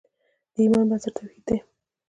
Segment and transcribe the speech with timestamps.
[0.53, 1.57] د ایمان بنسټ توحید دی.